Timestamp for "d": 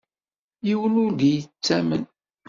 1.13-1.21